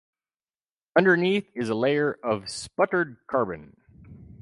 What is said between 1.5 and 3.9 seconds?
is a layer of sputtered carbon.